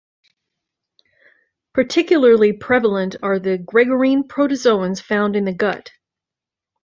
Particularly 1.75 2.53
prevalent 2.53 3.17
are 3.21 3.37
the 3.37 3.59
gregarine 3.59 4.23
protozoans 4.23 4.99
found 4.99 5.35
in 5.35 5.45
the 5.45 5.53
gut. 5.53 5.91